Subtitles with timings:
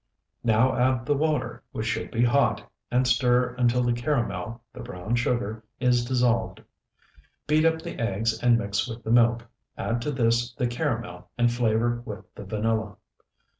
[0.43, 5.19] Now add the water, which should be hot, and stir until the caramel (the browned
[5.19, 6.59] sugar) is dissolved.
[7.45, 9.45] Beat up the eggs and mix with the milk;
[9.77, 12.95] add this to the caramel and flavor with the vanilla.